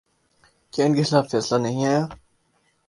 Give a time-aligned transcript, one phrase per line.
[0.73, 2.05] کیا ان کے خلاف فیصلہ نہیں آیا؟